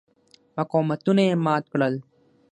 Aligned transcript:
مقاومتونه 0.57 1.21
یې 1.29 1.35
مات 1.45 1.63
کړل. 1.73 1.93